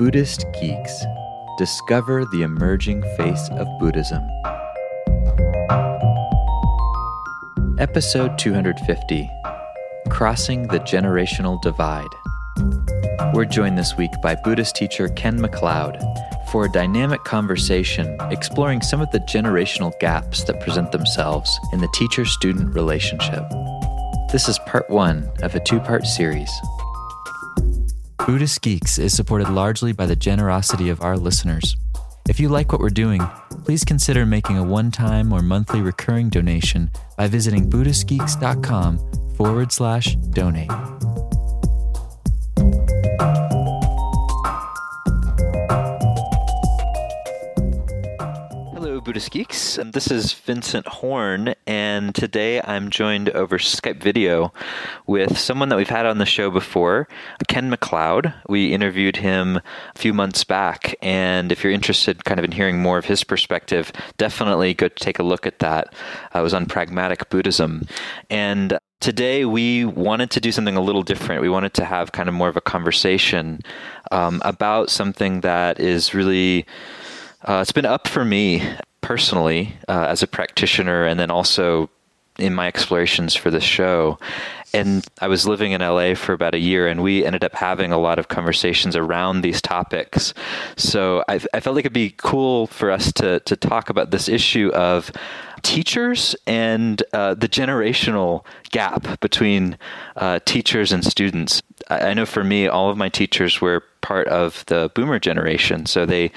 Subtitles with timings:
[0.00, 1.04] Buddhist Geeks
[1.58, 4.26] Discover the Emerging Face of Buddhism.
[7.78, 9.30] Episode 250
[10.08, 12.08] Crossing the Generational Divide.
[13.34, 16.00] We're joined this week by Buddhist teacher Ken McLeod
[16.50, 21.92] for a dynamic conversation exploring some of the generational gaps that present themselves in the
[21.92, 23.44] teacher student relationship.
[24.32, 26.50] This is part one of a two part series.
[28.30, 31.76] Buddhist Geeks is supported largely by the generosity of our listeners.
[32.28, 33.20] If you like what we're doing,
[33.64, 40.14] please consider making a one time or monthly recurring donation by visiting BuddhistGeeks.com forward slash
[40.14, 40.70] donate.
[49.10, 49.76] Buddhist Geeks.
[49.76, 54.52] And this is Vincent Horn, and today I'm joined over Skype video
[55.04, 57.08] with someone that we've had on the show before,
[57.48, 58.32] Ken McLeod.
[58.48, 62.80] We interviewed him a few months back, and if you're interested kind of in hearing
[62.80, 65.92] more of his perspective, definitely go take a look at that.
[66.32, 67.88] I was on pragmatic Buddhism.
[68.30, 71.42] And today we wanted to do something a little different.
[71.42, 73.58] We wanted to have kind of more of a conversation
[74.12, 76.64] um, about something that is really
[77.42, 78.62] uh, it's been up for me
[79.00, 81.90] personally uh, as a practitioner, and then also
[82.38, 84.18] in my explorations for this show.
[84.72, 87.90] And I was living in LA for about a year, and we ended up having
[87.90, 90.32] a lot of conversations around these topics.
[90.76, 94.28] So I, I felt like it'd be cool for us to to talk about this
[94.28, 95.10] issue of
[95.62, 99.76] teachers and uh, the generational gap between
[100.16, 101.62] uh, teachers and students.
[101.88, 105.86] I, I know for me, all of my teachers were part of the boomer generation,
[105.86, 106.30] so they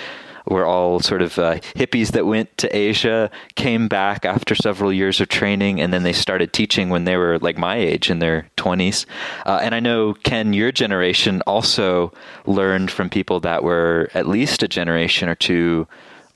[0.45, 5.22] were all sort of uh, hippies that went to Asia, came back after several years
[5.22, 8.50] of training, and then they started teaching when they were like my age in their
[8.58, 9.05] 20s.
[9.45, 12.13] Uh, and I know, Ken, your generation also
[12.45, 15.88] learned from people that were at least a generation or two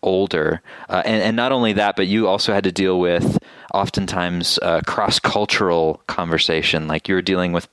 [0.01, 0.61] older.
[0.89, 3.39] Uh, and, and not only that, but you also had to deal with
[3.73, 6.87] oftentimes uh, cross cultural conversation.
[6.87, 7.67] Like you were dealing with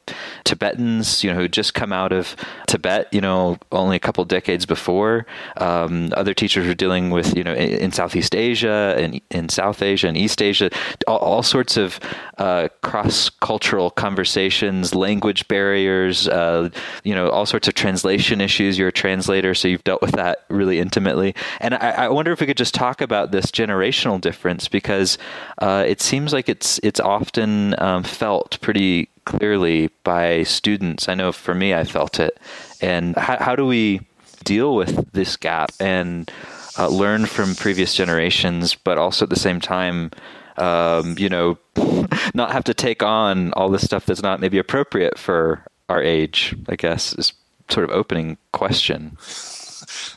[0.45, 4.67] Tibetans, you know, who just come out of Tibet, you know, only a couple decades
[4.67, 5.27] before.
[5.57, 9.83] Um, other teachers were dealing with, you know, in, in, Southeast Asia and in South
[9.83, 10.71] Asia and East Asia,
[11.07, 12.01] all, all sorts of
[12.39, 16.69] uh, cross cultural conversations, language barriers, uh,
[17.05, 18.79] you know, all sorts of translation issues.
[18.79, 21.35] You're a translator, so you've dealt with that really intimately.
[21.61, 25.19] And I, I wonder if we could just talk about this generational difference because
[25.59, 31.09] uh, it seems like it's it's often um, felt pretty clearly by students.
[31.09, 32.39] I know for me, I felt it.
[32.81, 34.01] And how, how do we
[34.45, 36.31] deal with this gap and
[36.79, 40.11] uh, learn from previous generations, but also at the same time,
[40.59, 41.59] um, you know,
[42.35, 46.55] not have to take on all this stuff that's not maybe appropriate for our age?
[46.69, 47.33] I guess is
[47.69, 49.17] sort of opening question.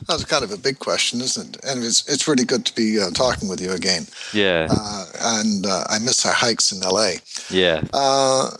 [0.06, 1.64] That's kind of a big question, isn't it?
[1.64, 4.06] And it's it's really good to be uh, talking with you again.
[4.32, 4.68] Yeah.
[4.70, 7.12] Uh, and uh, I miss our hikes in LA.
[7.50, 7.82] Yeah.
[7.92, 8.50] Uh,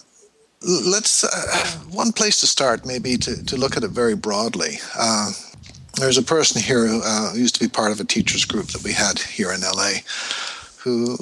[0.62, 4.78] let's uh, one place to start maybe to, to look at it very broadly.
[4.98, 5.32] Uh,
[5.94, 7.02] there's a person here who
[7.36, 9.94] used to be part of a teachers group that we had here in LA,
[10.78, 11.16] who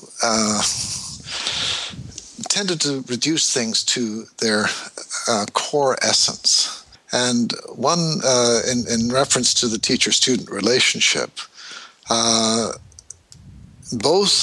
[2.48, 4.66] tended to reduce things to their
[5.54, 6.85] core essence
[7.16, 11.30] and one, uh, in, in, reference to the teacher student relationship,
[12.10, 12.72] uh,
[13.92, 14.38] both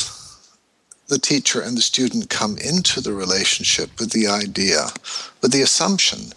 [1.07, 4.87] the teacher and the student come into the relationship with the idea,
[5.41, 6.33] with the assumption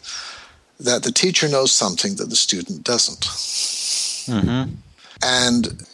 [0.79, 3.25] that the teacher knows something that the student doesn't.
[4.29, 4.75] Mm-hmm.
[5.23, 5.87] And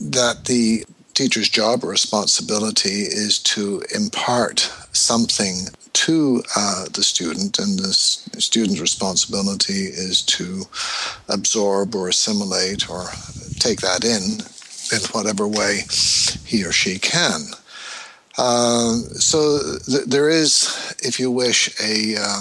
[0.00, 0.84] that the
[1.14, 4.60] teacher's job or responsibility is to impart
[4.92, 10.64] something to uh, the student, and the student's responsibility is to
[11.28, 13.06] absorb or assimilate or
[13.58, 14.40] take that in
[14.92, 15.80] in whatever way
[16.44, 17.40] he or she can.
[18.38, 22.40] Uh, so th- there is, if you wish, a uh,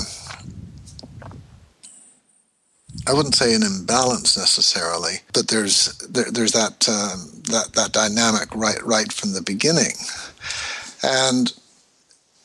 [3.08, 7.16] I wouldn't say an imbalance necessarily, but there's there, there's that uh,
[7.52, 9.94] that that dynamic right right from the beginning,
[11.04, 11.52] and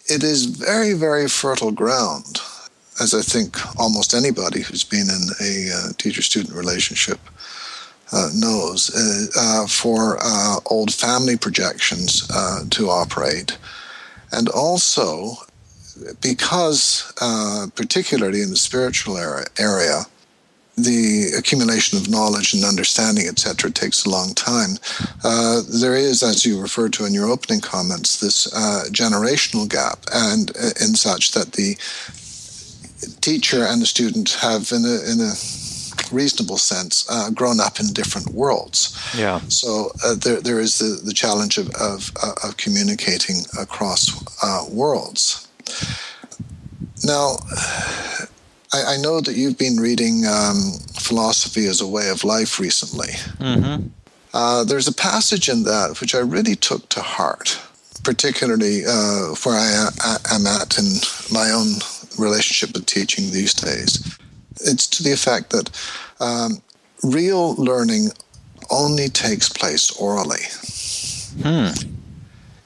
[0.08, 2.40] it is very, very fertile ground,
[3.00, 7.18] as I think almost anybody who's been in a uh, teacher student relationship
[8.12, 13.58] uh, knows, uh, uh for uh, old family projections uh, to operate.
[14.32, 15.34] And also,
[16.20, 17.12] because,
[17.74, 19.16] particularly in the spiritual
[19.58, 20.04] area,
[20.76, 24.76] the accumulation of knowledge and understanding, etc., takes a long time.
[25.24, 30.04] Uh, there is, as you referred to in your opening comments, this uh, generational gap,
[30.12, 31.76] and uh, in such that the
[33.20, 35.32] teacher and the student have, in a, in a
[36.12, 38.96] reasonable sense, uh, grown up in different worlds.
[39.16, 39.40] Yeah.
[39.48, 44.12] So uh, there, there is the, the challenge of, of, uh, of communicating across
[44.42, 45.48] uh, worlds.
[47.04, 47.36] Now,
[48.76, 53.12] I, I, know that you've been reading um, Philosophy as a Way of Life recently.
[53.38, 53.88] Mm-hmm.
[54.34, 57.58] Uh, there's a passage in that which I really took to heart,
[58.04, 59.88] particularly uh, where I
[60.30, 60.84] am at in
[61.32, 61.68] my own
[62.18, 64.18] relationship with teaching these days.
[64.60, 65.70] It's to the effect that
[66.20, 66.62] um,
[67.02, 68.10] real learning
[68.70, 70.44] only takes place orally.
[71.42, 71.72] Hmm.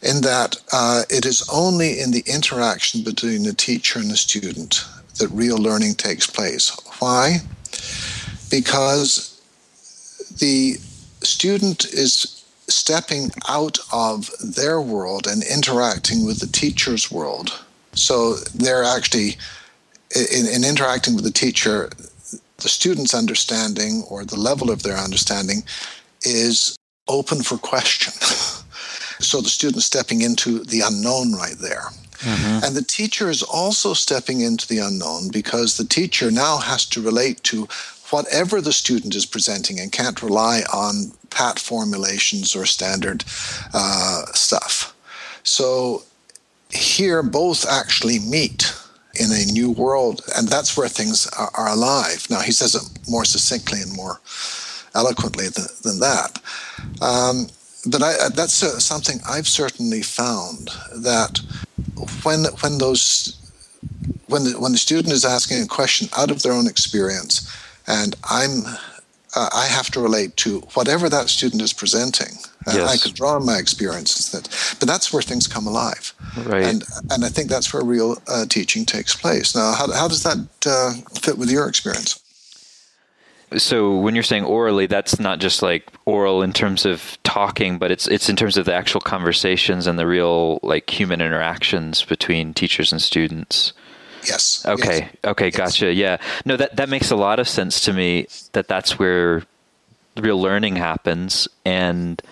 [0.03, 4.85] In that uh, it is only in the interaction between the teacher and the student
[5.19, 6.77] that real learning takes place.
[6.99, 7.39] Why?
[8.51, 9.41] Because
[10.39, 10.75] the
[11.23, 17.65] student is stepping out of their world and interacting with the teacher's world.
[17.95, 19.37] So they're actually,
[20.15, 21.91] in, in interacting with the teacher,
[22.59, 25.63] the student's understanding or the level of their understanding
[26.23, 26.77] is
[27.09, 28.13] open for question.
[29.21, 31.85] so the student stepping into the unknown right there.
[32.21, 32.65] Mm-hmm.
[32.65, 37.03] And the teacher is also stepping into the unknown because the teacher now has to
[37.03, 37.69] relate to
[38.11, 43.25] whatever the student is presenting and can't rely on pat formulations or standard
[43.73, 44.95] uh, stuff.
[45.43, 46.03] So
[46.71, 48.73] here, both actually meet
[49.19, 52.27] in a new world, and that's where things are, are alive.
[52.31, 54.21] Now, he says it more succinctly and more
[54.95, 56.41] eloquently than, than that.
[57.01, 57.49] Um,
[57.87, 61.41] but I, that's uh, something I've certainly found that
[62.23, 63.37] when when those
[64.27, 67.51] when the, when the student is asking a question out of their own experience,
[67.87, 68.65] and I'm
[69.37, 72.37] uh, I have to relate to whatever that student is presenting.
[72.67, 72.91] Uh, yes.
[72.91, 74.49] I could draw on my experiences that,
[74.79, 76.13] but that's where things come alive.
[76.47, 76.65] Right.
[76.65, 79.55] And and I think that's where real uh, teaching takes place.
[79.55, 82.21] Now, how how does that uh, fit with your experience?
[83.57, 87.91] So when you're saying orally, that's not just like oral in terms of talking, but
[87.91, 92.55] it's it's in terms of the actual conversations and the real like human interactions between
[92.55, 93.73] teachers and students.
[94.25, 94.65] Yes.
[94.67, 95.01] Okay.
[95.01, 95.11] Yes.
[95.25, 95.47] Okay.
[95.47, 95.57] Yes.
[95.57, 95.93] Gotcha.
[95.93, 96.19] Yeah.
[96.45, 98.27] No, that that makes a lot of sense to me.
[98.53, 99.43] That that's where
[100.17, 102.23] real learning happens, and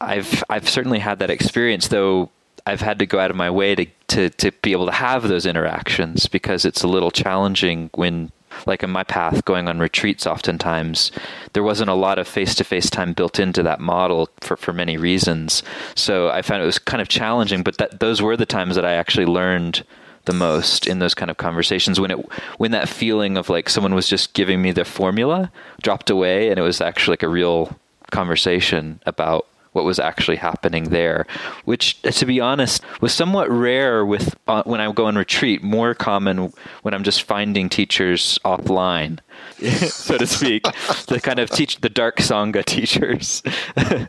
[0.00, 1.88] I've I've certainly had that experience.
[1.88, 2.30] Though
[2.66, 5.26] I've had to go out of my way to to to be able to have
[5.28, 8.30] those interactions because it's a little challenging when
[8.66, 11.10] like in my path going on retreats oftentimes
[11.52, 15.62] there wasn't a lot of face-to-face time built into that model for, for many reasons.
[15.94, 18.84] So i found it was kind of challenging but that those were the times that
[18.84, 19.84] i actually learned
[20.24, 21.98] the most in those kind of conversations.
[21.98, 22.18] When it
[22.58, 25.50] when that feeling of like someone was just giving me the formula
[25.82, 27.76] dropped away and it was actually like a real
[28.10, 31.26] conversation about what was actually happening there,
[31.64, 35.62] which, to be honest, was somewhat rare with uh, when I go on retreat.
[35.62, 36.52] More common
[36.82, 39.20] when I'm just finding teachers offline,
[39.88, 40.64] so to speak,
[41.08, 43.42] the kind of teach the dark sangha teachers.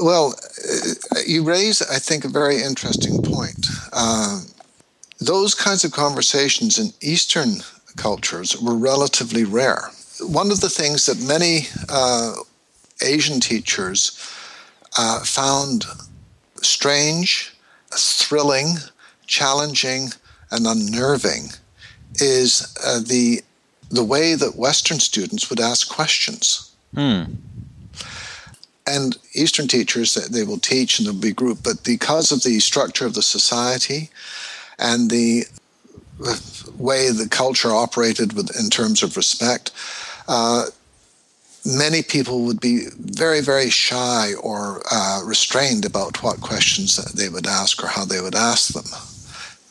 [0.00, 0.34] well,
[1.14, 3.66] uh, you raise, I think, a very interesting point.
[3.92, 4.42] Uh,
[5.20, 7.62] those kinds of conversations in Eastern
[7.96, 9.90] cultures were relatively rare.
[10.20, 12.34] One of the things that many uh,
[13.02, 14.18] Asian teachers
[14.98, 15.84] uh, found
[16.62, 17.54] strange,
[17.92, 18.76] thrilling,
[19.26, 20.10] challenging,
[20.50, 21.48] and unnerving
[22.16, 23.42] is uh, the
[23.90, 26.74] the way that Western students would ask questions.
[26.94, 27.24] Hmm.
[28.86, 33.06] And Eastern teachers, they will teach and they'll be group, but because of the structure
[33.06, 34.10] of the society
[34.78, 35.44] and the
[36.76, 39.70] way the culture operated with, in terms of respect,
[40.28, 40.66] uh,
[41.64, 47.46] many people would be very, very shy or uh, restrained about what questions they would
[47.46, 48.84] ask or how they would ask them.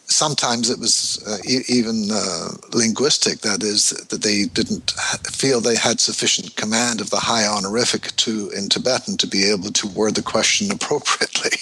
[0.06, 4.92] Sometimes it was uh, e- even uh, linguistic, that is, that they didn't
[5.32, 9.72] feel they had sufficient command of the high honorific to in Tibetan to be able
[9.72, 11.58] to word the question appropriately.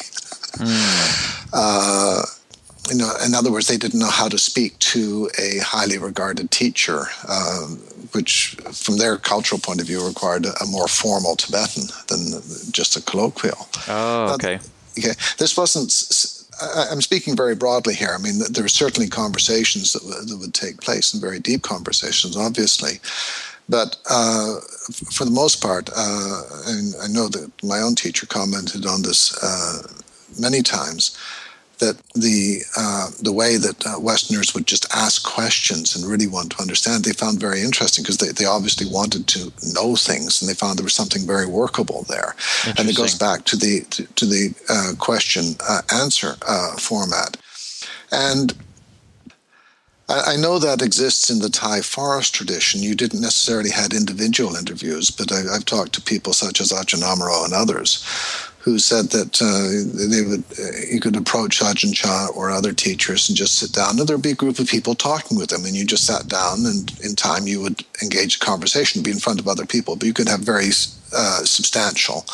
[0.58, 1.32] Mm
[2.90, 6.50] you know, in other words, they didn't know how to speak to a highly regarded
[6.52, 7.78] teacher, um,
[8.14, 13.02] which, from their cultural point of view, required a more formal Tibetan than just a
[13.02, 13.68] colloquial.
[13.88, 14.60] Oh, okay.
[14.98, 15.14] okay.
[15.38, 15.92] This wasn't.
[16.92, 18.14] I'm speaking very broadly here.
[18.14, 21.64] I mean, there were certainly conversations that, w- that would take place, and very deep
[21.64, 23.00] conversations, obviously.
[23.70, 24.60] But uh,
[25.12, 29.38] for the most part, uh, and I know that my own teacher commented on this
[29.42, 29.84] uh,
[30.40, 31.18] many times
[31.82, 36.52] that the uh, the way that uh, Westerners would just ask questions and really want
[36.52, 40.50] to understand, they found very interesting because they, they obviously wanted to know things and
[40.50, 42.36] they found there was something very workable there.
[42.78, 47.36] And it goes back to the to, to the uh, question uh, answer uh, format.
[48.12, 48.54] And
[50.08, 52.82] I, I, know that exists in the Thai forest tradition.
[52.82, 57.02] You didn't necessarily had individual interviews, but I, have talked to people such as Ajahn
[57.02, 58.04] Amaro and others
[58.62, 63.28] who said that uh, they would uh, you could approach Ajahn Chah or other teachers
[63.28, 65.76] and just sit down, and there'd be a group of people talking with them, and
[65.76, 69.40] you just sat down, and in time you would engage a conversation, be in front
[69.40, 70.70] of other people, but you could have very
[71.14, 72.26] uh, substantial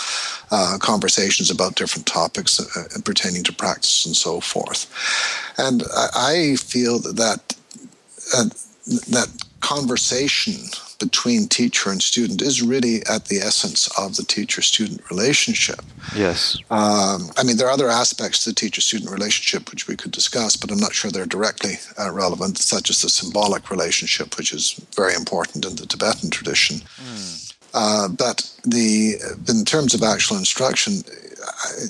[0.51, 4.85] uh, conversations about different topics uh, pertaining to practice and so forth.
[5.57, 7.55] And I, I feel that
[8.35, 8.45] uh,
[9.09, 9.29] that
[9.61, 15.81] conversation between teacher and student is really at the essence of the teacher student relationship.
[16.15, 16.57] Yes.
[16.69, 20.11] Um, I mean, there are other aspects to the teacher student relationship which we could
[20.11, 24.53] discuss, but I'm not sure they're directly uh, relevant, such as the symbolic relationship, which
[24.53, 26.77] is very important in the Tibetan tradition.
[26.77, 27.53] Mm.
[27.73, 29.15] Uh, but the
[29.47, 31.03] in terms of actual instruction,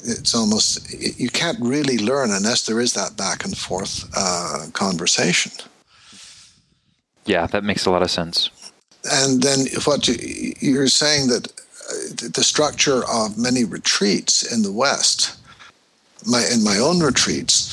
[0.03, 5.51] it's almost you can't really learn unless there is that back and forth uh, conversation.
[7.25, 8.49] Yeah, that makes a lot of sense.
[9.05, 14.71] And then what you, you're saying that uh, the structure of many retreats in the
[14.71, 15.39] West,
[16.25, 17.71] my in my own retreats,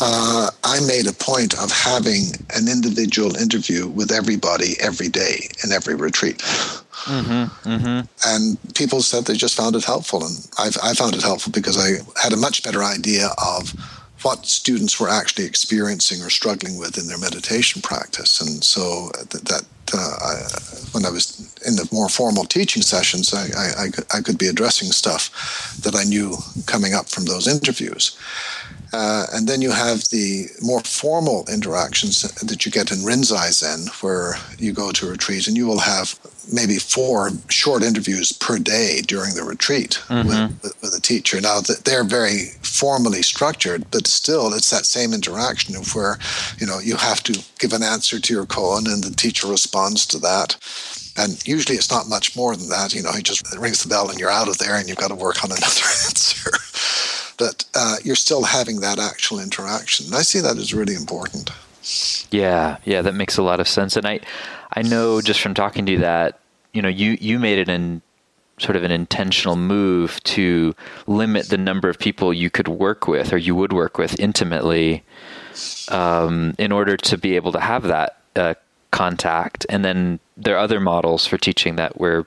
[0.00, 5.72] uh, I made a point of having an individual interview with everybody every day in
[5.72, 6.38] every retreat.
[6.38, 8.00] Mm-hmm, mm-hmm.
[8.26, 10.24] And people said they just found it helpful.
[10.24, 13.72] And I've, I found it helpful because I had a much better idea of
[14.26, 18.40] what students were actually experiencing or struggling with in their meditation practice.
[18.40, 19.64] And so that, that
[19.94, 20.34] uh, I,
[20.90, 23.46] when I was in the more formal teaching sessions, I,
[23.84, 23.86] I,
[24.18, 28.18] I, could be addressing stuff that I knew coming up from those interviews.
[28.92, 33.86] Uh, and then you have the more formal interactions that you get in Rinzai Zen,
[34.00, 36.18] where you go to a retreat and you will have
[36.52, 40.28] maybe four short interviews per day during the retreat mm-hmm.
[40.28, 41.40] with, with, with, a teacher.
[41.40, 46.18] Now, they're very formally structured, but still it's that same interaction of where,
[46.58, 50.06] you know, you have to give an answer to your koan and the teacher responds
[50.06, 50.56] to that.
[51.18, 52.94] And usually it's not much more than that.
[52.94, 55.08] You know, he just rings the bell and you're out of there and you've got
[55.08, 55.64] to work on another
[56.06, 56.50] answer
[57.38, 60.06] but uh, you're still having that actual interaction.
[60.06, 61.50] And I see that as really important.
[62.30, 63.96] Yeah, yeah, that makes a lot of sense.
[63.96, 64.20] And I,
[64.72, 66.40] I know just from talking to you that
[66.72, 68.02] you know you you made it in
[68.58, 70.74] sort of an intentional move to
[71.06, 75.04] limit the number of people you could work with or you would work with intimately
[75.90, 78.54] um, in order to be able to have that uh,
[78.90, 79.66] contact.
[79.68, 82.26] And then there are other models for teaching that where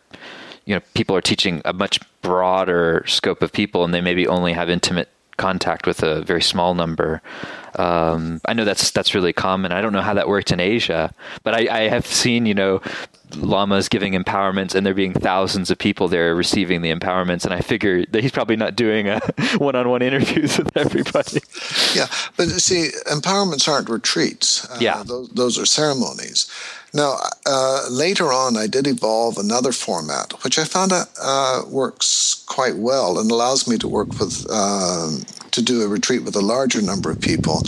[0.69, 4.53] you know people are teaching a much broader scope of people and they maybe only
[4.53, 7.23] have intimate contact with a very small number.
[7.75, 9.71] Um, I know that's that's really common.
[9.71, 11.11] I don't know how that worked in Asia,
[11.43, 12.81] but I, I, have seen you know
[13.35, 17.45] lamas giving empowerments, and there being thousands of people there receiving the empowerments.
[17.45, 19.19] And I figure that he's probably not doing a
[19.57, 21.41] one-on-one interviews with everybody.
[21.95, 22.07] Yeah,
[22.37, 24.69] but see, empowerments aren't retreats.
[24.69, 26.51] Uh, yeah, those, those are ceremonies.
[26.93, 32.77] Now, uh, later on, I did evolve another format, which I found uh, works quite
[32.77, 35.11] well and allows me to work with, uh,
[35.51, 37.61] to do a retreat with a larger number of people.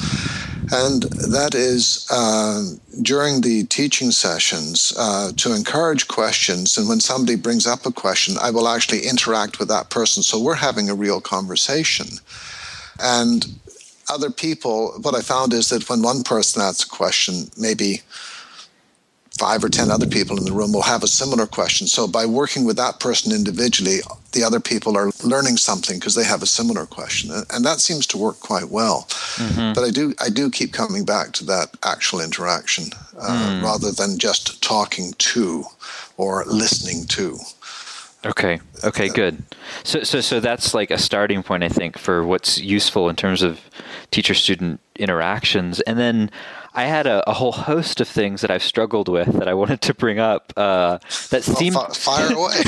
[0.73, 2.63] And that is uh,
[3.01, 6.77] during the teaching sessions uh, to encourage questions.
[6.77, 10.23] And when somebody brings up a question, I will actually interact with that person.
[10.23, 12.07] So we're having a real conversation.
[12.99, 13.45] And
[14.09, 18.01] other people, what I found is that when one person asks a question, maybe
[19.39, 21.87] five or ten other people in the room will have a similar question.
[21.87, 23.99] So by working with that person individually,
[24.33, 28.05] the other people are learning something because they have a similar question, and that seems
[28.07, 29.07] to work quite well.
[29.37, 29.73] Mm-hmm.
[29.73, 32.85] But I do I do keep coming back to that actual interaction
[33.17, 33.63] uh, mm.
[33.63, 35.65] rather than just talking to
[36.17, 37.39] or listening to.
[38.23, 38.59] Okay.
[38.83, 39.09] Okay.
[39.09, 39.41] Good.
[39.83, 43.41] So, so, so that's like a starting point, I think, for what's useful in terms
[43.41, 43.59] of
[44.11, 46.29] teacher-student interactions, and then
[46.73, 49.81] I had a, a, whole host of things that I've struggled with that I wanted
[49.81, 50.99] to bring up uh,
[51.29, 52.53] that seemed fire away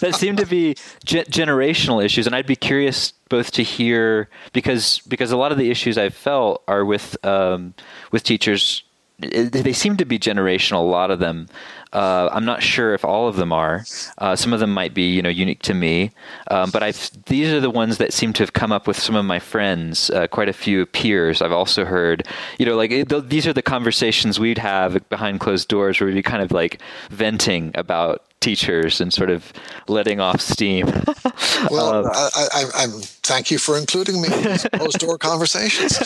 [0.00, 5.00] that seemed to be ge- generational issues, and I'd be curious both to hear because
[5.06, 7.74] because a lot of the issues I've felt are with um,
[8.10, 8.82] with teachers.
[9.20, 10.78] It, they seem to be generational.
[10.78, 11.48] A lot of them,
[11.92, 13.84] uh, I'm not sure if all of them are.
[14.18, 16.10] Uh, some of them might be, you know, unique to me.
[16.50, 19.16] Um, but I've, these are the ones that seem to have come up with some
[19.16, 21.40] of my friends, uh, quite a few peers.
[21.40, 22.26] I've also heard,
[22.58, 26.14] you know, like it, these are the conversations we'd have behind closed doors, where we'd
[26.14, 26.80] be kind of like
[27.10, 29.52] venting about teachers and sort of
[29.88, 30.86] letting off steam.
[31.70, 32.86] well, um, I, I,
[33.24, 35.98] thank you for including me in these closed door conversations.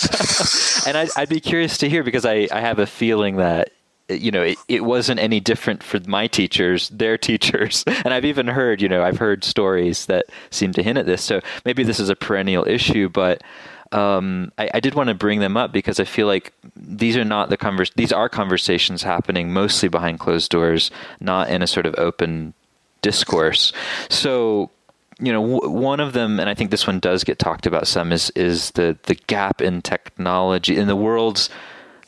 [0.86, 3.72] and I'd, I'd, be curious to hear because I, I have a feeling that
[4.18, 7.84] you know, it, it wasn't any different for my teachers, their teachers.
[7.86, 11.22] And I've even heard, you know, I've heard stories that seem to hint at this.
[11.22, 13.42] So maybe this is a perennial issue, but
[13.92, 17.26] um, I, I, did want to bring them up because I feel like these are
[17.26, 20.90] not the convers these are conversations happening mostly behind closed doors,
[21.20, 22.54] not in a sort of open
[23.02, 23.70] discourse.
[24.08, 24.70] So
[25.20, 27.86] you know, w- one of them, and I think this one does get talked about
[27.86, 31.50] some, is is the the gap in technology in the worlds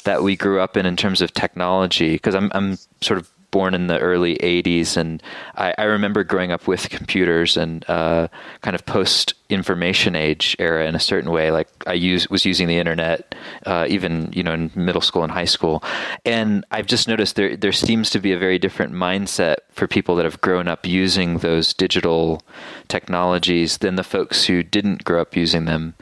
[0.05, 2.13] that we grew up in in terms of technology.
[2.13, 5.23] Because I'm I'm sort of born in the early 80s, and
[5.55, 8.27] I, I remember growing up with computers and uh,
[8.63, 11.53] kind of post information age era in a certain way.
[11.53, 13.33] Like I use, was using the internet
[13.65, 15.85] uh, even you know in middle school and high school,
[16.25, 20.17] and I've just noticed there there seems to be a very different mindset for people
[20.17, 22.43] that have grown up using those digital
[22.89, 25.95] technologies than the folks who didn't grow up using them,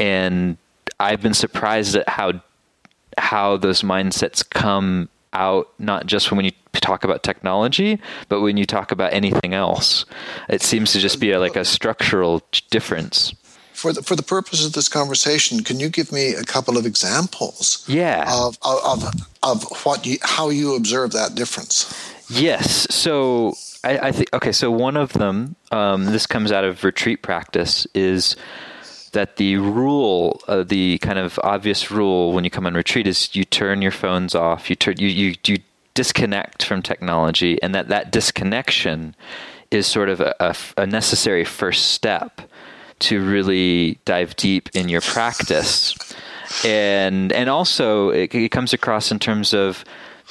[0.00, 0.58] and
[0.98, 2.42] I've been surprised at how
[3.18, 7.98] how those mindsets come out not just when you talk about technology,
[8.28, 10.04] but when you talk about anything else.
[10.48, 13.34] It seems to just be a, like a structural difference.
[13.72, 16.84] For the, for the purpose of this conversation, can you give me a couple of
[16.84, 17.84] examples?
[17.86, 18.24] Yeah.
[18.26, 19.04] Of of
[19.44, 21.86] of what you how you observe that difference?
[22.28, 22.88] Yes.
[22.92, 24.50] So I, I think okay.
[24.50, 28.34] So one of them, um, this comes out of retreat practice, is
[29.12, 33.34] that the rule, uh, the kind of obvious rule when you come on retreat is
[33.34, 35.58] you turn your phones off, you turn you you you
[35.94, 39.14] disconnect from technology, and that that disconnection
[39.70, 42.40] is sort of a, a, a necessary first step
[43.00, 45.96] to really dive deep in your practice,
[46.64, 49.84] and and also it, it comes across in terms of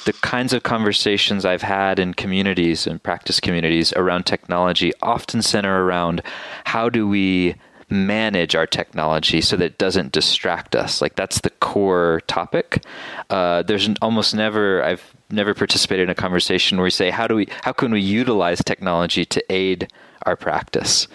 [0.04, 5.84] the kinds of conversations I've had in communities and practice communities around technology often center
[5.84, 6.22] around
[6.64, 7.56] how do we
[7.90, 11.00] manage our technology so that it doesn't distract us.
[11.00, 12.84] Like that's the core topic.
[13.30, 17.34] Uh, there's almost never I've never participated in a conversation where we say how do
[17.34, 19.88] we how can we utilize technology to aid
[20.22, 21.06] our practice.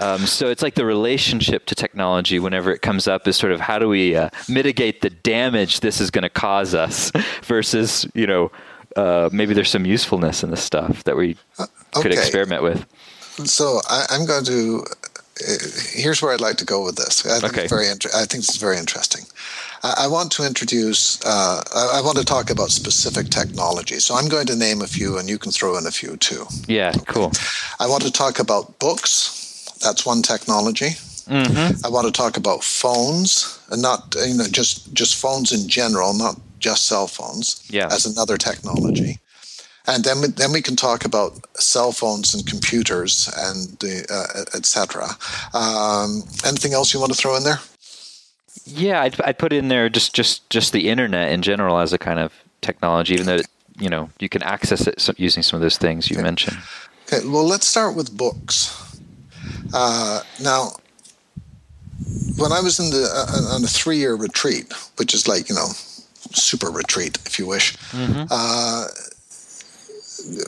[0.00, 3.60] Um, so it's like the relationship to technology whenever it comes up is sort of
[3.60, 7.10] how do we uh, mitigate the damage this is going to cause us
[7.42, 8.52] versus you know
[8.96, 12.02] uh, maybe there's some usefulness in the stuff that we uh, okay.
[12.02, 12.86] could experiment with.
[13.44, 14.84] So I, am going to
[15.92, 17.26] here's where I'd like to go with this.
[17.26, 17.66] I think, okay.
[17.66, 19.24] very inter- I think this is very interesting.
[19.82, 24.04] I, I want to introduce, uh, I, I want to talk about specific technologies.
[24.04, 26.46] So I'm going to name a few and you can throw in a few too.
[26.66, 27.32] Yeah, cool.
[27.78, 29.72] I want to talk about books.
[29.82, 30.96] That's one technology.
[31.26, 31.84] Mm-hmm.
[31.84, 36.12] I want to talk about phones, and not you know just just phones in general,
[36.12, 37.64] not just cell phones.
[37.70, 37.86] Yeah.
[37.86, 39.20] as another technology
[39.90, 45.08] and then we, then we can talk about cell phones and computers and uh, etc.
[45.52, 47.58] Um, anything else you want to throw in there?
[48.64, 51.98] Yeah, I'd, I'd, put in there just just just the internet in general as a
[51.98, 53.48] kind of technology, even though it,
[53.78, 56.22] you know you can access it using some of those things you okay.
[56.22, 56.58] mentioned.
[57.06, 58.76] Okay, well, let's start with books.
[59.74, 60.70] Uh, now,
[62.36, 65.54] when I was in the uh, on a three year retreat, which is like you
[65.56, 65.68] know
[66.32, 67.76] super retreat, if you wish.
[67.90, 68.24] Mm-hmm.
[68.30, 68.86] Uh,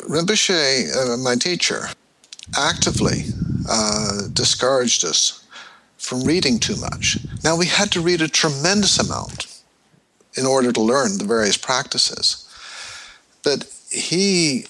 [0.08, 1.88] Rinpoche, uh, my teacher,
[2.56, 3.24] actively
[3.68, 5.44] uh, discouraged us
[5.96, 7.18] from reading too much.
[7.44, 9.46] Now, we had to read a tremendous amount
[10.34, 12.48] in order to learn the various practices.
[13.42, 14.66] But he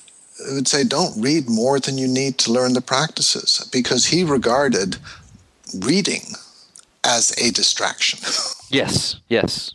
[0.50, 4.96] would say, don't read more than you need to learn the practices because he regarded
[5.74, 6.22] reading
[7.04, 8.18] as a distraction.
[8.70, 9.74] yes, yes.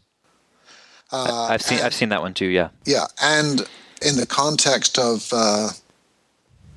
[1.11, 2.47] Uh, I've seen and, I've seen that one too.
[2.47, 2.69] Yeah.
[2.85, 3.67] Yeah, and
[4.01, 5.69] in the context of uh,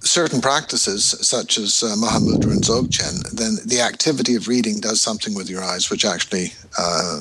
[0.01, 5.35] certain practices, such as uh, Mahamudra and Dzogchen, then the activity of reading does something
[5.35, 7.21] with your eyes, which actually uh,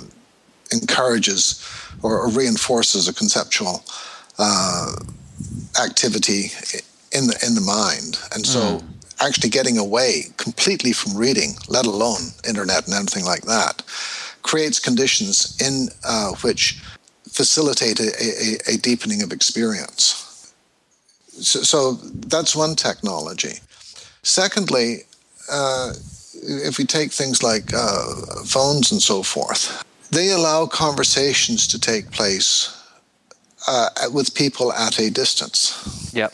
[0.72, 1.64] encourages
[2.02, 3.84] or, or, reinforces a conceptual
[4.38, 4.94] uh,
[5.84, 6.52] activity
[7.12, 8.60] in the in the mind, and so.
[8.60, 8.84] Mm.
[9.22, 13.84] Actually, getting away completely from reading, let alone internet and anything like that,
[14.44, 16.82] creates conditions in uh, which
[17.40, 20.52] facilitate a, a, a deepening of experience.
[21.50, 21.94] So, so,
[22.34, 23.56] that's one technology.
[24.24, 24.90] Secondly,
[25.50, 25.94] uh,
[26.68, 29.62] if we take things like uh, phones and so forth,
[30.12, 32.52] they allow conversations to take place
[33.68, 35.62] uh, with people at a distance.
[36.14, 36.34] Yep.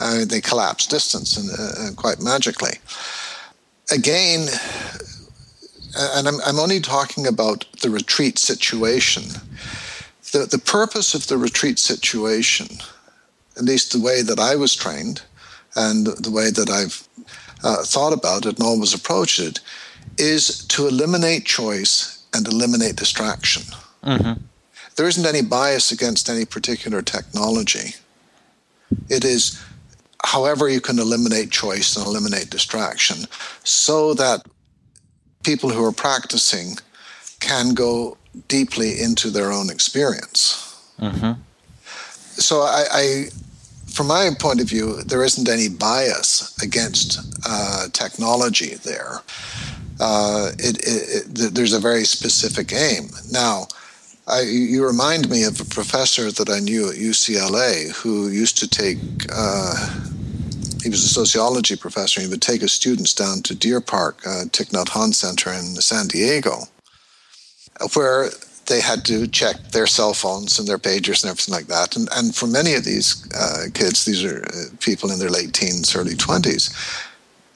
[0.00, 2.76] Uh, they collapse distance and, uh, quite magically.
[3.92, 4.48] Again,
[6.16, 9.22] and I'm, I'm only talking about the retreat situation
[10.32, 12.68] the, the purpose of the retreat situation,
[13.56, 15.22] at least the way that I was trained
[15.76, 17.06] and the way that I've
[17.62, 19.60] uh, thought about it and always approached it,
[20.18, 23.62] is to eliminate choice and eliminate distraction.
[24.02, 24.42] Mm-hmm.
[24.96, 27.94] there isn't any bias against any particular technology.
[29.10, 29.62] It is
[30.24, 33.26] however you can eliminate choice and eliminate distraction
[33.62, 34.46] so that
[35.42, 36.76] people who are practicing
[37.40, 38.16] can go
[38.48, 40.66] deeply into their own experience.
[40.98, 41.40] Mm-hmm.
[42.32, 43.24] So I, I,
[43.92, 49.20] from my point of view, there isn't any bias against uh, technology there.
[49.98, 53.10] Uh, it, it, it, there's a very specific aim.
[53.30, 53.66] Now,
[54.26, 58.68] I, you remind me of a professor that I knew at UCLA who used to
[58.68, 58.98] take.
[59.30, 60.00] Uh,
[60.82, 62.22] he was a sociology professor.
[62.22, 65.74] He would take his students down to Deer Park, uh, Thich Nhat Hanh Center in
[65.76, 66.62] San Diego,
[67.94, 68.30] where
[68.66, 71.96] they had to check their cell phones and their pagers and everything like that.
[71.96, 75.52] And, and for many of these uh, kids, these are uh, people in their late
[75.52, 76.72] teens, early 20s,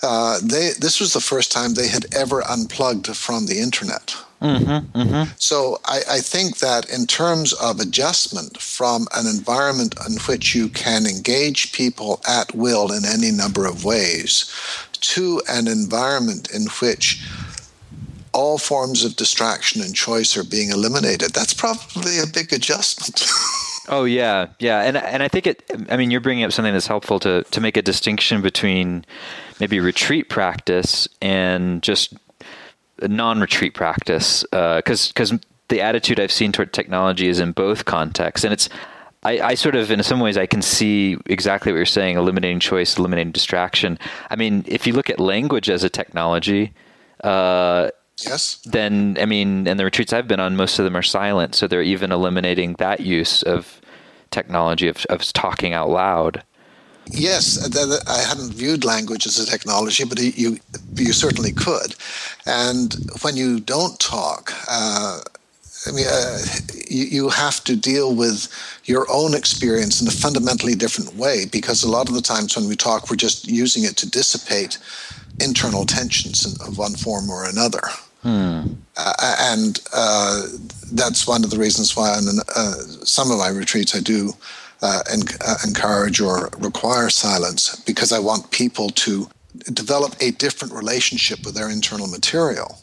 [0.02, 4.14] uh, they, this was the first time they had ever unplugged from the internet.
[4.42, 5.32] Mm-hmm, mm-hmm.
[5.38, 10.68] So I, I, think that in terms of adjustment from an environment in which you
[10.68, 14.52] can engage people at will in any number of ways
[15.00, 17.26] to an environment in which
[18.34, 23.24] all forms of distraction and choice are being eliminated, that's probably a big adjustment.
[23.86, 25.62] Oh yeah, yeah, and and I think it.
[25.90, 29.04] I mean, you're bringing up something that's helpful to to make a distinction between
[29.60, 32.14] maybe retreat practice and just
[33.02, 35.32] non-retreat practice because uh, because
[35.68, 38.70] the attitude I've seen toward technology is in both contexts, and it's
[39.22, 42.60] I, I, sort of in some ways I can see exactly what you're saying, eliminating
[42.60, 43.98] choice, eliminating distraction.
[44.30, 46.72] I mean, if you look at language as a technology,
[47.22, 47.90] uh,
[48.22, 51.54] yes, then I mean, and the retreats I've been on, most of them are silent,
[51.54, 53.80] so they're even eliminating that use of
[54.30, 56.42] technology of of talking out loud.
[57.10, 57.58] Yes,
[58.08, 60.58] I hadn't viewed language as a technology, but you
[60.94, 61.94] you certainly could.
[62.46, 65.20] And when you don't talk, uh,
[65.86, 66.38] I mean, uh,
[66.88, 68.48] you, you have to deal with
[68.84, 72.68] your own experience in a fundamentally different way because a lot of the times when
[72.68, 74.78] we talk, we're just using it to dissipate
[75.40, 77.82] internal tensions of one form or another.
[78.24, 78.62] Hmm.
[78.96, 80.46] Uh, and uh,
[80.92, 82.24] that's one of the reasons why on
[82.56, 82.72] uh,
[83.04, 84.32] some of my retreats I do
[84.80, 85.02] uh,
[85.46, 89.28] uh, encourage or require silence because I want people to
[89.72, 92.78] develop a different relationship with their internal material,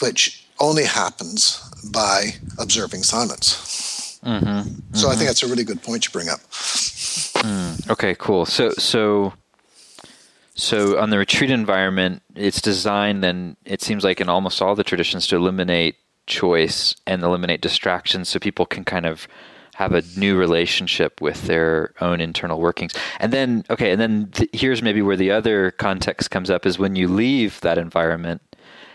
[0.00, 1.60] which only happens
[1.92, 4.18] by observing silence.
[4.24, 4.94] Mm-hmm, mm-hmm.
[4.94, 6.40] So I think that's a really good point you bring up.
[6.40, 8.46] Mm, okay, cool.
[8.46, 9.34] So so
[10.58, 14.82] so on the retreat environment, it's designed then it seems like in almost all the
[14.82, 15.94] traditions to eliminate
[16.26, 19.28] choice and eliminate distractions so people can kind of
[19.76, 22.92] have a new relationship with their own internal workings.
[23.20, 26.76] And then, okay, and then th- here's maybe where the other context comes up is
[26.76, 28.42] when you leave that environment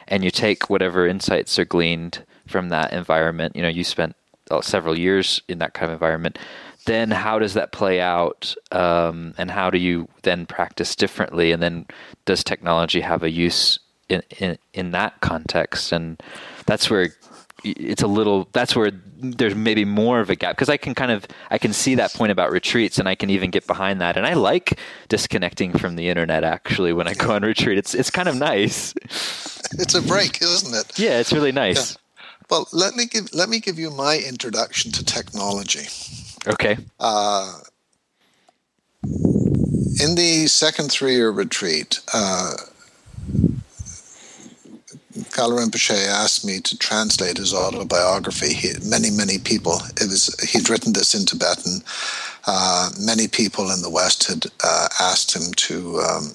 [0.10, 3.56] and you take whatever insights are gleaned from that environment.
[3.56, 4.18] You know, you spent
[4.52, 6.38] uh, several years in that kind of environment.
[6.86, 8.56] Then how does that play out?
[8.72, 11.52] Um, and how do you then practice differently?
[11.52, 11.86] And then
[12.26, 15.92] does technology have a use in, in, in that context?
[15.92, 16.22] And
[16.66, 17.14] that's where
[17.64, 21.12] it's a little that's where there's maybe more of a gap because I can kind
[21.12, 24.18] of I can see that point about retreats and I can even get behind that
[24.18, 28.10] and I like disconnecting from the internet actually when I go on retreat it's it's
[28.10, 28.94] kind of nice
[29.72, 31.98] it's a break isn't it yeah it's really nice yeah.
[32.50, 35.88] well let me give let me give you my introduction to technology
[36.48, 37.60] okay uh,
[39.04, 42.54] in the second three year retreat uh,
[45.34, 48.54] Kalu Rinpoche asked me to translate his autobiography.
[48.54, 51.82] He, many, many people, it was, he'd written this in Tibetan.
[52.46, 56.34] Uh, many people in the West had uh, asked him to, um,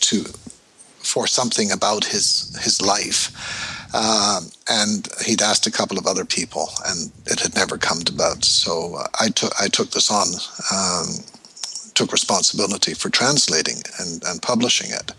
[0.00, 0.24] to,
[0.98, 3.81] for something about his, his life.
[3.94, 8.44] Uh, and he'd asked a couple of other people, and it had never come about.
[8.44, 10.28] So uh, I took I took this on,
[10.72, 11.24] um,
[11.94, 15.12] took responsibility for translating and, and publishing it.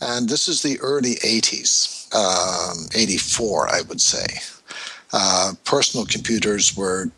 [0.00, 4.26] And this is the early 80s, um, 84, I would say.
[5.12, 7.10] Uh, personal computers were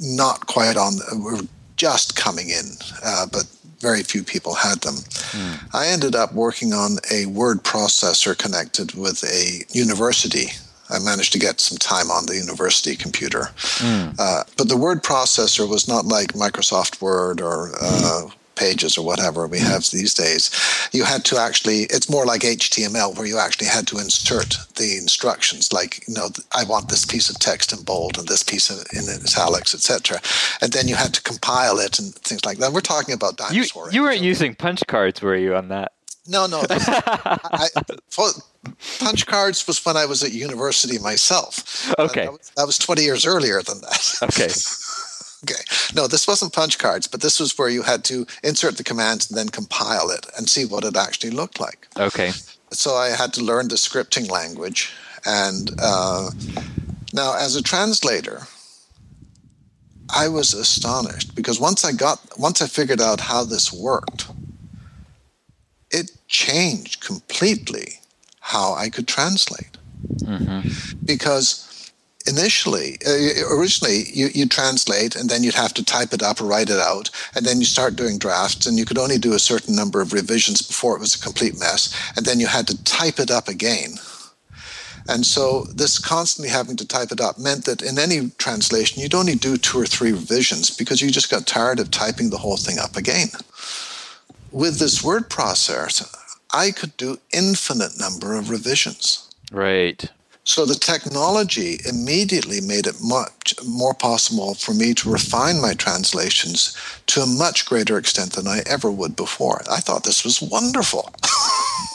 [0.00, 1.40] not quite on, were
[1.76, 2.72] just coming in,
[3.04, 3.44] uh, but
[3.80, 4.94] very few people had them.
[4.94, 5.74] Mm.
[5.74, 10.48] I ended up working on a word processor connected with a university.
[10.90, 13.50] I managed to get some time on the university computer.
[13.78, 14.18] Mm.
[14.18, 19.46] Uh, but the word processor was not like Microsoft Word or uh, pages or whatever
[19.46, 20.50] we have these days,
[20.92, 24.96] you had to actually, it's more like HTML where you actually had to insert the
[24.98, 28.70] instructions, like, you know, I want this piece of text in bold and this piece
[28.70, 30.20] in italics, etc.
[30.60, 32.72] And then you had to compile it and things like that.
[32.72, 33.86] We're talking about dinosaur.
[33.86, 35.92] You, you weren't using punch cards, were you, on that?
[36.26, 36.62] No, no.
[36.70, 37.68] I,
[38.98, 41.92] punch cards was when I was at university myself.
[41.98, 42.24] Okay.
[42.26, 44.14] That was, that was 20 years earlier than that.
[44.22, 44.48] Okay.
[45.44, 45.62] okay.
[45.94, 49.30] No, this wasn't punch cards, but this was where you had to insert the commands
[49.30, 51.88] and then compile it and see what it actually looked like.
[51.98, 52.32] Okay.
[52.70, 54.92] So I had to learn the scripting language.
[55.24, 56.30] And uh,
[57.12, 58.42] now, as a translator,
[60.14, 64.28] I was astonished because once I got, once I figured out how this worked,
[65.90, 68.00] it changed completely
[68.40, 69.76] how I could translate.
[70.22, 70.98] Mm-hmm.
[71.04, 71.67] Because
[72.26, 76.44] initially, uh, originally, you, you translate and then you'd have to type it up or
[76.44, 79.38] write it out, and then you start doing drafts, and you could only do a
[79.38, 82.84] certain number of revisions before it was a complete mess, and then you had to
[82.84, 83.94] type it up again.
[85.10, 89.14] And so, this constantly having to type it up meant that in any translation, you'd
[89.14, 92.58] only do two or three revisions because you just got tired of typing the whole
[92.58, 93.28] thing up again
[94.50, 96.14] with this word processor,
[96.52, 99.28] I could do infinite number of revisions.
[99.52, 100.10] Right.
[100.48, 106.74] So the technology immediately made it much more possible for me to refine my translations
[107.08, 109.60] to a much greater extent than I ever would before.
[109.70, 111.10] I thought this was wonderful.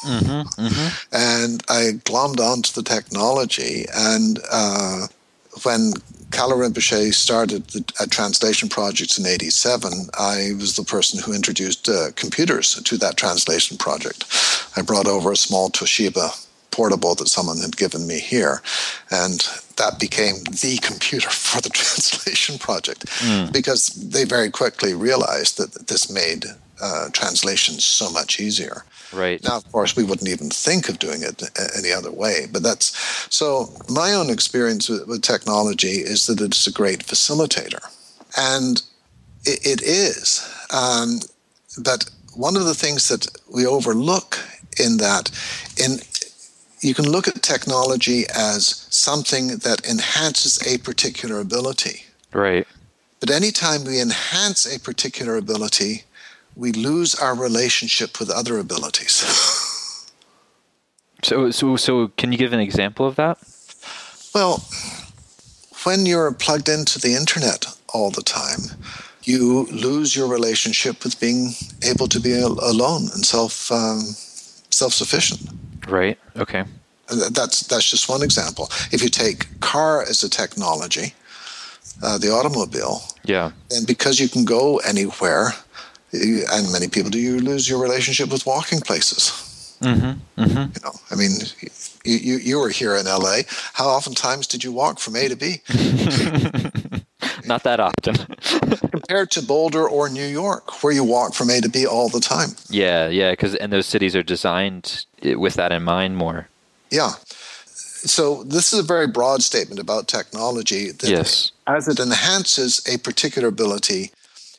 [0.05, 0.87] mm-hmm, mm-hmm.
[1.11, 3.85] And I glommed onto the technology.
[3.91, 5.07] And uh,
[5.63, 5.93] when
[6.29, 10.09] Kalu Rinpoche started the, a translation project in 87.
[10.13, 14.25] I was the person who introduced uh, computers to that translation project.
[14.77, 18.61] I brought over a small Toshiba portable that someone had given me here.
[19.11, 19.39] And
[19.77, 23.53] that became the computer for the translation project mm.
[23.53, 26.45] because they very quickly realized that this made
[26.81, 28.83] uh, translation so much easier.
[29.13, 29.43] Right.
[29.43, 31.43] Now, of course, we wouldn't even think of doing it
[31.77, 32.47] any other way.
[32.51, 32.87] But that's
[33.29, 33.69] so.
[33.87, 37.83] My own experience with, with technology is that it's a great facilitator,
[38.35, 38.81] and
[39.45, 40.41] it, it is.
[40.73, 41.19] Um,
[41.83, 44.39] but one of the things that we overlook
[44.79, 45.29] in that,
[45.77, 45.99] in
[46.83, 52.03] you can look at technology as something that enhances a particular ability.
[52.33, 52.67] Right.
[53.19, 56.03] But anytime we enhance a particular ability,
[56.55, 59.13] we lose our relationship with other abilities.
[61.23, 63.37] so, so, so, can you give an example of that?
[64.35, 64.65] Well,
[65.85, 68.59] when you're plugged into the internet all the time,
[69.23, 74.01] you lose your relationship with being able to be alone and self um,
[74.69, 75.49] self sufficient.
[75.87, 76.17] Right.
[76.35, 76.63] Okay.
[77.07, 78.69] That's that's just one example.
[78.91, 81.13] If you take car as a technology,
[82.01, 85.51] uh, the automobile, yeah, and because you can go anywhere,
[86.13, 89.31] and many people do, you lose your relationship with walking places.
[89.81, 90.57] Mm-hmm, mm-hmm.
[90.57, 91.31] You know, I mean,
[92.05, 93.39] you, you, you were here in LA.
[93.73, 95.61] How often times did you walk from A to B?
[97.53, 98.15] Not that often.
[98.89, 102.19] Compared to Boulder or New York, where you walk from A to B all the
[102.19, 102.55] time.
[102.67, 106.47] Yeah, yeah, because and those cities are designed with that in mind more.
[106.89, 107.11] Yeah.
[108.15, 110.89] So this is a very broad statement about technology.
[110.89, 111.51] That yes.
[111.67, 114.09] As it enhances a particular ability,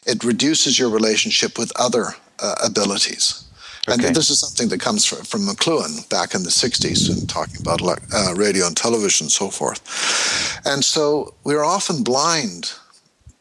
[0.06, 3.44] it reduces your relationship with other uh, abilities.
[3.88, 4.06] Okay.
[4.06, 7.60] And this is something that comes from, from McLuhan back in the 60s and talking
[7.60, 9.82] about uh, radio and television and so forth.
[10.64, 12.72] And so we're often blind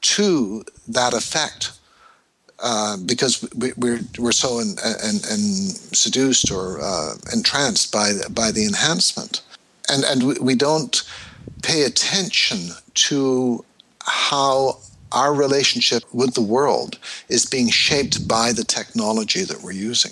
[0.03, 1.71] to that effect
[2.59, 4.69] uh, because we, are we're, we're so in,
[5.03, 5.41] in, in
[5.93, 9.41] seduced or uh, entranced by, by the enhancement.
[9.89, 11.01] And, and we don't
[11.61, 13.65] pay attention to
[14.05, 14.79] how
[15.11, 20.11] our relationship with the world is being shaped by the technology that we're using.